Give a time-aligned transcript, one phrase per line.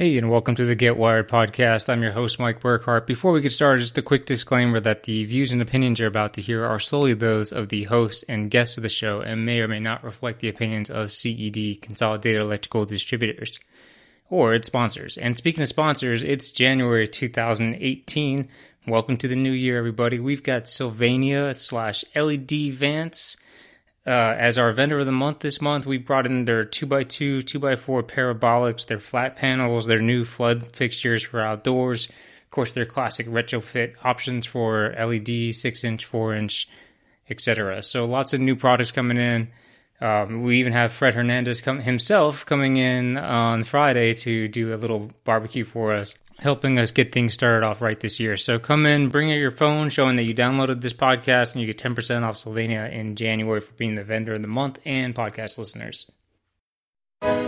[0.00, 1.90] Hey, and welcome to the Get Wired podcast.
[1.90, 3.06] I'm your host, Mike Burkhart.
[3.06, 6.32] Before we get started, just a quick disclaimer that the views and opinions you're about
[6.32, 9.60] to hear are solely those of the host and guests of the show and may
[9.60, 13.58] or may not reflect the opinions of CED, Consolidated Electrical Distributors,
[14.30, 15.18] or its sponsors.
[15.18, 18.48] And speaking of sponsors, it's January 2018.
[18.86, 20.18] Welcome to the new year, everybody.
[20.18, 23.36] We've got Sylvania slash LEDVANCE
[24.06, 28.08] uh, as our vendor of the month this month, we brought in their 2x2, 2x4
[28.08, 33.94] parabolics, their flat panels, their new flood fixtures for outdoors, of course, their classic retrofit
[34.02, 36.68] options for LED, 6 inch, 4 inch,
[37.28, 37.82] etc.
[37.82, 39.48] So lots of new products coming in.
[40.00, 44.76] Um, we even have Fred Hernandez come, himself coming in on Friday to do a
[44.76, 48.36] little barbecue for us helping us get things started off right this year.
[48.36, 51.66] So come in, bring out your phone showing that you downloaded this podcast, and you
[51.66, 55.58] get 10% off Sylvania in January for being the vendor of the month and podcast
[55.58, 56.10] listeners.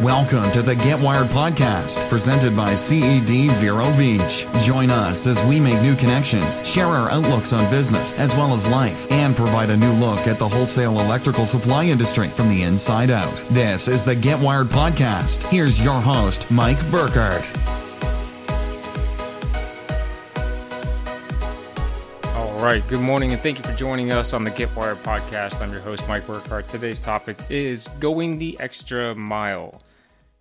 [0.02, 4.48] Welcome to the Get Wired podcast, presented by CED Vero Beach.
[4.65, 8.66] Join us as we make new connections, share our outlooks on business as well as
[8.66, 13.10] life, and provide a new look at the wholesale electrical supply industry from the inside
[13.10, 13.32] out.
[13.51, 15.45] This is the Get Wired podcast.
[15.45, 17.49] Here's your host, Mike Burkhart.
[22.34, 25.60] All right, good morning, and thank you for joining us on the Get Wired podcast.
[25.60, 26.66] I'm your host, Mike Burkhart.
[26.66, 29.80] Today's topic is going the extra mile.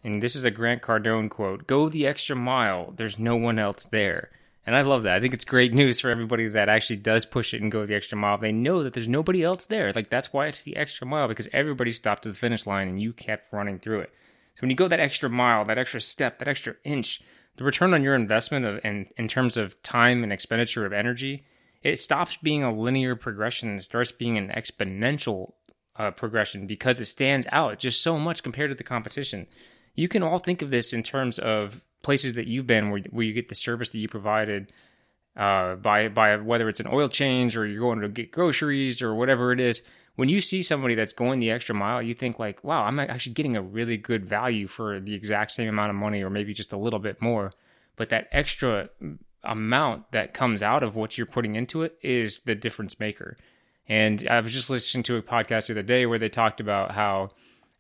[0.04, 3.86] And this is a Grant Cardone quote Go the extra mile, there's no one else
[3.86, 4.30] there.
[4.66, 5.16] And I love that.
[5.16, 7.96] I think it's great news for everybody that actually does push it and go the
[7.96, 8.38] extra mile.
[8.38, 9.92] They know that there's nobody else there.
[9.92, 13.02] Like, that's why it's the extra mile because everybody stopped at the finish line and
[13.02, 14.14] you kept running through it.
[14.56, 17.22] So, when you go that extra mile, that extra step, that extra inch,
[17.56, 21.46] the return on your investment of, in, in terms of time and expenditure of energy
[21.84, 25.54] it stops being a linear progression and starts being an exponential
[25.96, 29.48] uh, progression because it stands out just so much compared to the competition.
[29.96, 33.26] You can all think of this in terms of places that you've been where, where
[33.26, 34.72] you get the service that you provided
[35.36, 39.16] uh, by by whether it's an oil change or you're going to get groceries or
[39.16, 39.82] whatever it is.
[40.16, 43.34] When you see somebody that's going the extra mile, you think like, "Wow, I'm actually
[43.34, 46.74] getting a really good value for the exact same amount of money, or maybe just
[46.74, 47.54] a little bit more."
[47.96, 48.90] But that extra
[49.44, 53.38] amount that comes out of what you're putting into it is the difference maker.
[53.88, 56.92] And I was just listening to a podcast the other day where they talked about
[56.92, 57.30] how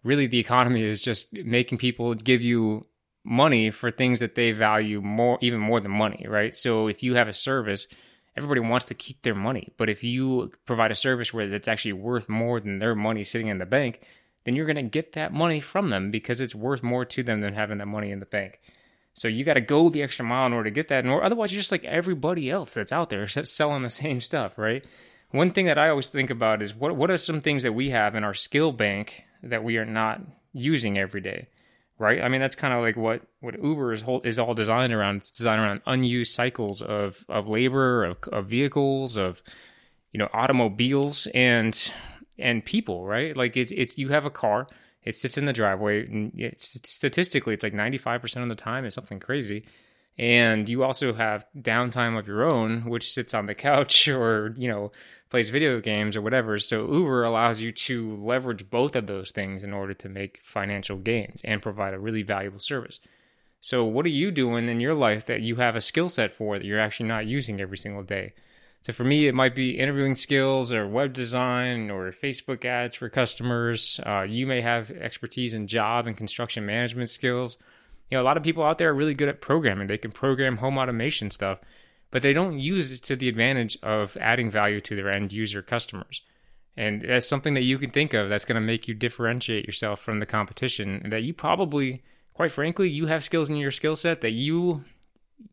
[0.04, 2.86] really the economy is just making people give you
[3.24, 6.56] money for things that they value more, even more than money, right?
[6.56, 7.88] So if you have a service,
[8.36, 9.74] everybody wants to keep their money.
[9.78, 13.48] But if you provide a service where it's actually worth more than their money sitting
[13.48, 14.02] in the bank,
[14.44, 17.42] then you're going to get that money from them because it's worth more to them
[17.42, 18.60] than having that money in the bank.
[19.14, 21.54] So you got to go the extra mile in order to get that, or otherwise
[21.54, 24.84] you're just like everybody else that's out there selling the same stuff, right?
[25.32, 27.90] One thing that I always think about is what what are some things that we
[27.90, 30.22] have in our skill bank that we are not
[30.54, 31.48] using every day,
[31.98, 32.22] right?
[32.22, 35.18] I mean that's kind of like what what Uber is whole, is all designed around.
[35.18, 39.42] It's designed around unused cycles of of labor, of, of vehicles, of
[40.12, 41.92] you know automobiles and
[42.38, 43.36] and people, right?
[43.36, 44.68] Like it's it's you have a car
[45.04, 48.94] it sits in the driveway, and it's, statistically, it's like 95% of the time is
[48.94, 49.66] something crazy.
[50.18, 54.68] And you also have downtime of your own, which sits on the couch or, you
[54.68, 54.92] know,
[55.32, 56.60] plays video games or whatever.
[56.60, 60.98] So Uber allows you to leverage both of those things in order to make financial
[60.98, 63.00] gains and provide a really valuable service.
[63.64, 66.58] So, what are you doing in your life that you have a skill set for
[66.58, 68.34] that you're actually not using every single day?
[68.82, 73.10] So for me, it might be interviewing skills or web design or Facebook ads for
[73.10, 74.00] customers.
[74.04, 77.58] Uh, you may have expertise in job and construction management skills.
[78.10, 79.86] You know, a lot of people out there are really good at programming.
[79.86, 81.60] They can program home automation stuff,
[82.12, 85.62] but they don't use it to the advantage of adding value to their end user
[85.62, 86.22] customers.
[86.78, 90.00] And that's something that you can think of that's going to make you differentiate yourself
[90.00, 91.10] from the competition.
[91.10, 94.84] That you probably, quite frankly, you have skills in your skill set that you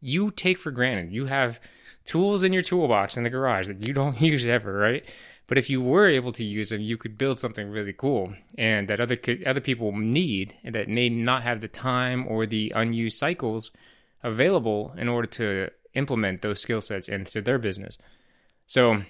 [0.00, 1.12] you take for granted.
[1.12, 1.60] You have
[2.04, 5.04] tools in your toolbox in the garage that you don't use ever, right?
[5.46, 8.86] But if you were able to use them, you could build something really cool and
[8.88, 13.16] that other other people need and that may not have the time or the unused
[13.16, 13.70] cycles
[14.22, 17.98] available in order to implement those skill sets into their business.
[18.66, 19.02] So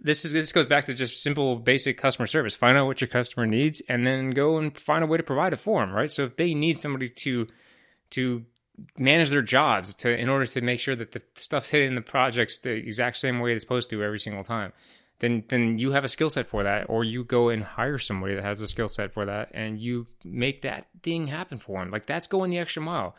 [0.00, 2.54] this is this goes back to just simple basic customer service.
[2.54, 5.52] Find out what your customer needs and then go and find a way to provide
[5.52, 6.10] it for them, right?
[6.10, 7.46] So if they need somebody to
[8.10, 8.44] to
[8.98, 12.58] manage their jobs to in order to make sure that the stuff's hitting the projects
[12.58, 14.72] the exact same way it's supposed to every single time
[15.18, 18.34] then then you have a skill set for that or you go and hire somebody
[18.34, 21.90] that has a skill set for that and you make that thing happen for them
[21.90, 23.14] like that's going the extra mile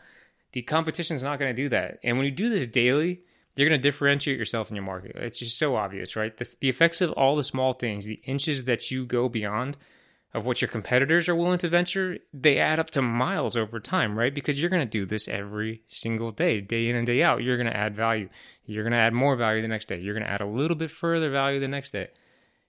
[0.52, 3.20] the competition is not going to do that and when you do this daily
[3.56, 6.68] you're going to differentiate yourself in your market it's just so obvious right the, the
[6.68, 9.76] effects of all the small things the inches that you go beyond
[10.34, 14.18] of what your competitors are willing to venture, they add up to miles over time,
[14.18, 14.34] right?
[14.34, 17.42] Because you're going to do this every single day, day in and day out.
[17.42, 18.28] You're going to add value.
[18.64, 20.00] You're going to add more value the next day.
[20.00, 22.08] You're going to add a little bit further value the next day.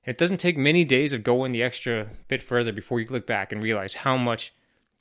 [0.06, 3.54] It doesn't take many days of going the extra bit further before you look back
[3.54, 4.54] and realize how much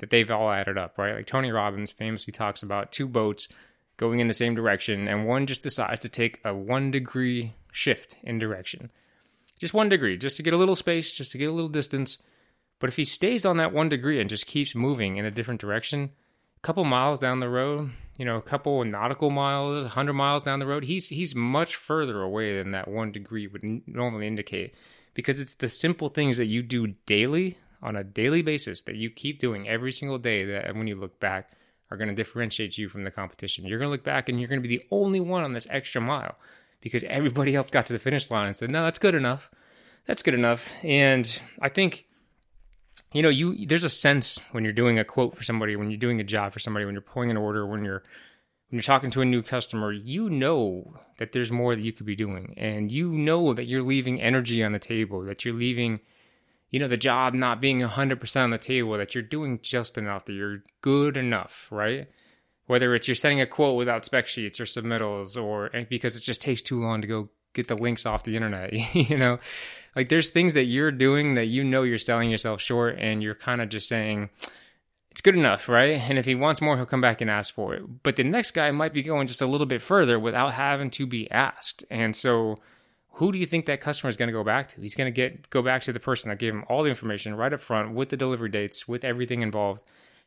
[0.03, 1.15] that they've all added up, right?
[1.15, 3.49] Like Tony Robbins famously talks about two boats
[3.97, 8.19] going in the same direction, and one just decides to take a one degree shift
[8.23, 8.91] in direction.
[9.59, 12.23] Just one degree, just to get a little space, just to get a little distance
[12.83, 15.61] but if he stays on that one degree and just keeps moving in a different
[15.61, 16.11] direction,
[16.57, 20.59] a couple miles down the road, you know, a couple nautical miles, 100 miles down
[20.59, 24.75] the road, he's he's much further away than that one degree would normally indicate
[25.15, 29.11] because it's the simple things that you do daily on a daily basis that you
[29.11, 31.53] keep doing every single day that when you look back
[31.91, 33.67] are going to differentiate you from the competition.
[33.67, 35.67] You're going to look back and you're going to be the only one on this
[35.69, 36.37] extra mile
[36.81, 39.51] because everybody else got to the finish line and said, "No, that's good enough.
[40.07, 42.07] That's good enough." And I think
[43.13, 45.99] you know, you there's a sense when you're doing a quote for somebody, when you're
[45.99, 48.03] doing a job for somebody, when you're pulling an order, when you're
[48.69, 52.07] when you're talking to a new customer, you know that there's more that you could
[52.07, 56.01] be doing, and you know that you're leaving energy on the table, that you're leaving,
[56.73, 60.25] you know, the job not being 100% on the table, that you're doing just enough,
[60.25, 62.09] that you're good enough, right?
[62.67, 66.41] Whether it's you're setting a quote without spec sheets or submittals, or because it just
[66.41, 69.39] takes too long to go get the links off the internet, you know,
[69.95, 73.35] like there's things that you're doing that you know you're selling yourself short and you're
[73.35, 74.31] kind of just saying
[75.11, 76.01] it's good enough, right?
[76.01, 78.03] And if he wants more, he'll come back and ask for it.
[78.03, 81.07] But the next guy might be going just a little bit further without having to
[81.07, 81.85] be asked.
[81.91, 82.61] And so
[83.13, 84.81] who do you think that customer is going to go back to?
[84.81, 87.35] He's going to get go back to the person that gave him all the information
[87.35, 89.83] right up front with the delivery dates, with everything involved,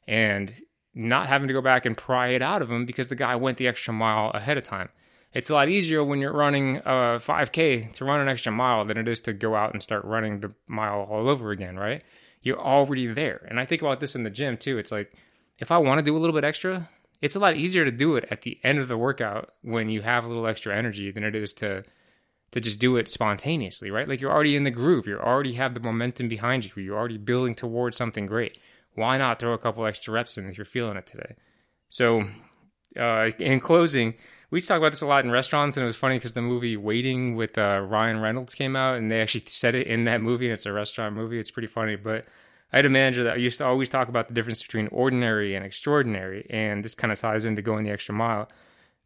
[0.07, 0.53] and
[0.93, 3.57] not having to go back and pry it out of him because the guy went
[3.57, 4.89] the extra mile ahead of time
[5.35, 8.97] it's a lot easier when you're running a 5K to run an extra mile than
[8.97, 12.03] it is to go out and start running the mile all over again, right?
[12.41, 13.45] You're already there.
[13.49, 14.77] And I think about this in the gym too.
[14.77, 15.13] It's like
[15.59, 16.89] if I want to do a little bit extra,
[17.21, 20.01] it's a lot easier to do it at the end of the workout when you
[20.03, 21.83] have a little extra energy than it is to
[22.51, 24.07] to just do it spontaneously, right?
[24.07, 25.07] Like you're already in the groove.
[25.07, 26.81] You already have the momentum behind you.
[26.81, 28.57] You're already building towards something great.
[28.93, 31.35] Why not throw a couple extra reps in if you're feeling it today?
[31.89, 32.27] So,
[32.97, 34.15] uh, in closing,
[34.51, 36.33] we used to talk about this a lot in restaurants, and it was funny because
[36.33, 40.05] the movie Waiting with uh, Ryan Reynolds came out, and they actually said it in
[40.05, 41.39] that movie, and it's a restaurant movie.
[41.39, 42.25] It's pretty funny, but
[42.71, 45.65] I had a manager that used to always talk about the difference between ordinary and
[45.65, 48.47] extraordinary, and this kind of ties into going the extra mile.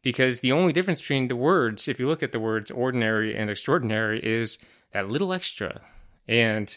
[0.01, 3.49] Because the only difference between the words, if you look at the words ordinary and
[3.49, 4.57] extraordinary, is
[4.93, 5.81] that little extra.
[6.27, 6.75] And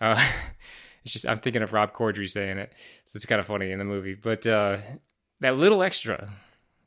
[0.00, 0.24] uh,
[1.04, 2.72] it's just, I'm thinking of Rob Corddry saying it.
[3.04, 4.14] So it's kind of funny in the movie.
[4.14, 4.78] But uh,
[5.40, 6.30] that little extra,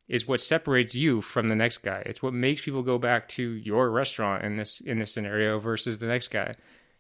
[0.08, 2.02] is what separates you from the next guy.
[2.06, 6.00] It's what makes people go back to your restaurant in this in this scenario versus
[6.00, 6.56] the next guy.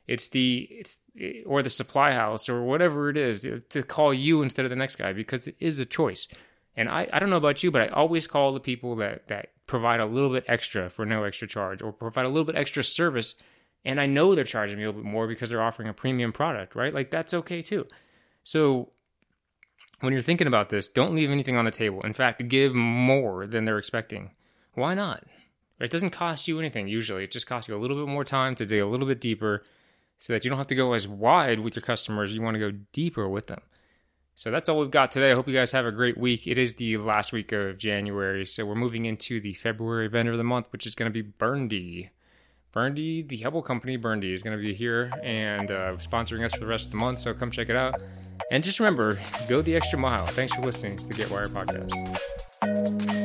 [0.07, 0.97] It's the it's
[1.45, 4.97] or the supply house or whatever it is to call you instead of the next
[4.97, 6.27] guy because it is a choice.
[6.77, 9.49] And I, I don't know about you, but I always call the people that, that
[9.65, 12.83] provide a little bit extra for no extra charge or provide a little bit extra
[12.83, 13.35] service.
[13.83, 16.31] And I know they're charging me a little bit more because they're offering a premium
[16.31, 16.93] product, right?
[16.93, 17.87] Like that's okay too.
[18.43, 18.91] So
[20.01, 22.01] when you're thinking about this, don't leave anything on the table.
[22.01, 24.31] In fact, give more than they're expecting.
[24.75, 25.23] Why not?
[25.79, 27.23] It doesn't cost you anything usually.
[27.23, 29.63] It just costs you a little bit more time to dig a little bit deeper
[30.19, 32.33] so that you don't have to go as wide with your customers.
[32.33, 33.61] You want to go deeper with them.
[34.37, 35.31] So that's all we've got today.
[35.31, 36.45] I hope you guys have a great week.
[36.45, 40.37] It is the last week of January, so we're moving into the February vendor of
[40.37, 42.09] the month, which is going to be Burndy.
[42.71, 46.59] Burndy, the Hubbell company, Burndy, is going to be here and uh, sponsoring us for
[46.59, 47.21] the rest of the month.
[47.21, 47.99] So come check it out.
[48.51, 50.27] And just remember, go the extra mile.
[50.27, 53.16] Thanks for listening to the Get Wired podcast.